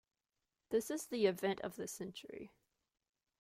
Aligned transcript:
This 0.71 0.89
is 0.89 1.05
the 1.05 1.27
event 1.27 1.61
of 1.61 1.75
the 1.75 1.87
century. 1.87 2.49